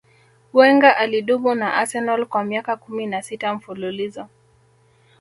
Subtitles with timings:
[0.53, 4.27] wenger alidumu na arsenal kwa miaka kumi na sita mfululizo